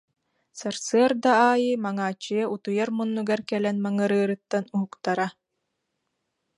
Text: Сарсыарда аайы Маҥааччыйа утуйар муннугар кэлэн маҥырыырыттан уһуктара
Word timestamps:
Сарсыарда 0.57 1.31
аайы 1.49 1.73
Маҥааччыйа 1.83 2.45
утуйар 2.53 2.89
муннугар 2.97 3.41
кэлэн 3.49 3.77
маҥырыырыттан 3.83 4.65
уһуктара 4.75 5.27